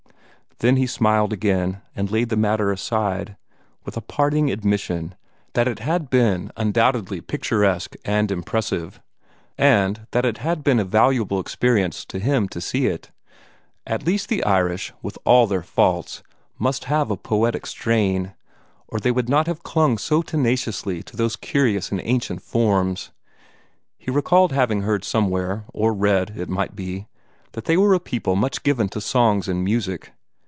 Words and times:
Then 0.59 0.75
he 0.75 0.85
smiled 0.85 1.33
again, 1.33 1.81
and 1.95 2.11
laid 2.11 2.29
the 2.29 2.37
matter 2.37 2.71
aside, 2.71 3.35
with 3.83 3.97
a 3.97 4.01
parting 4.01 4.51
admission 4.51 5.15
that 5.53 5.67
it 5.67 5.79
had 5.79 6.11
been 6.11 6.51
undoubtedly 6.55 7.19
picturesque 7.19 7.95
and 8.05 8.29
impressive, 8.29 9.01
and 9.57 10.05
that 10.11 10.23
it 10.23 10.37
had 10.37 10.63
been 10.63 10.79
a 10.79 10.85
valuable 10.85 11.39
experience 11.39 12.05
to 12.05 12.19
him 12.19 12.47
to 12.49 12.61
see 12.61 12.85
it. 12.85 13.09
At 13.87 14.05
least 14.05 14.29
the 14.29 14.43
Irish, 14.43 14.93
with 15.01 15.17
all 15.25 15.47
their 15.47 15.63
faults, 15.63 16.21
must 16.59 16.83
have 16.83 17.09
a 17.09 17.17
poetic 17.17 17.65
strain, 17.65 18.35
or 18.87 18.99
they 18.99 19.09
would 19.09 19.29
not 19.29 19.47
have 19.47 19.63
clung 19.63 19.97
so 19.97 20.21
tenaciously 20.21 21.01
to 21.01 21.17
those 21.17 21.35
curious 21.35 21.89
and 21.91 21.99
ancient 22.03 22.43
forms. 22.43 23.09
He 23.97 24.11
recalled 24.11 24.51
having 24.51 24.83
heard 24.83 25.03
somewhere, 25.03 25.63
or 25.73 25.91
read, 25.91 26.33
it 26.37 26.49
might 26.49 26.75
be, 26.75 27.07
that 27.53 27.65
they 27.65 27.77
were 27.77 27.95
a 27.95 27.99
people 27.99 28.35
much 28.35 28.61
given 28.61 28.89
to 28.89 29.01
songs 29.01 29.47
and 29.47 29.63
music. 29.63 30.13